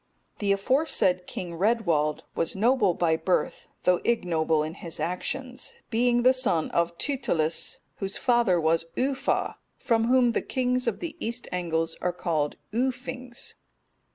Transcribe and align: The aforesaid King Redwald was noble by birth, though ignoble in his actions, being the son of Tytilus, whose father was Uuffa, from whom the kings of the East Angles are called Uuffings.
The 0.39 0.51
aforesaid 0.51 1.27
King 1.27 1.53
Redwald 1.59 2.23
was 2.33 2.55
noble 2.55 2.95
by 2.95 3.15
birth, 3.15 3.67
though 3.83 4.01
ignoble 4.03 4.63
in 4.63 4.73
his 4.73 4.99
actions, 4.99 5.75
being 5.91 6.23
the 6.23 6.33
son 6.33 6.71
of 6.71 6.97
Tytilus, 6.97 7.77
whose 7.97 8.17
father 8.17 8.59
was 8.59 8.83
Uuffa, 8.97 9.57
from 9.77 10.05
whom 10.05 10.31
the 10.31 10.41
kings 10.41 10.87
of 10.87 11.01
the 11.01 11.15
East 11.23 11.47
Angles 11.51 11.95
are 12.01 12.13
called 12.13 12.57
Uuffings. 12.73 13.53